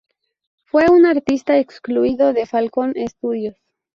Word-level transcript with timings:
Fue 0.65 0.89
un 0.89 1.05
artista 1.05 1.59
exclusivo 1.59 2.33
de 2.33 2.47
Falcon 2.47 2.95
Studios. 3.07 3.55